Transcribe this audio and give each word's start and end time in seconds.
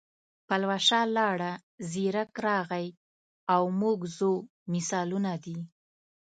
پلوشه 0.47 1.01
لاړه، 1.15 1.51
زیرک 1.91 2.31
راغی 2.47 2.87
او 3.53 3.63
موږ 3.81 3.99
ځو 4.17 4.31
مثالونه 4.73 5.33
دي. 5.43 5.59